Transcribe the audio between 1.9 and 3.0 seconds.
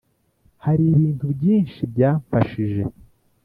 byamfashije